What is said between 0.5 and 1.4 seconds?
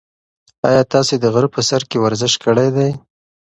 ایا تاسي د